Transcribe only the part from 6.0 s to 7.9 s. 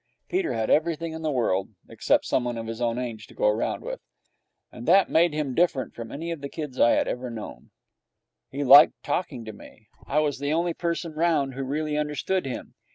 any of the kids I had known.